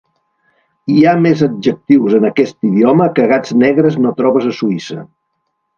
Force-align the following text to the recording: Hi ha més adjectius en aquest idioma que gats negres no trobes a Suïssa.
Hi 0.93 1.03
ha 1.09 1.13
més 1.25 1.43
adjectius 1.47 2.17
en 2.21 2.27
aquest 2.31 2.59
idioma 2.71 3.11
que 3.19 3.29
gats 3.35 3.55
negres 3.67 4.03
no 4.07 4.19
trobes 4.23 4.53
a 4.53 4.57
Suïssa. 4.63 5.05